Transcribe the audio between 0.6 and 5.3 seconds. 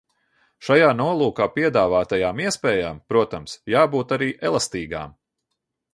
Šajā nolūkā piedāvātajām iespējām, protams, jābūt arī elastīgām.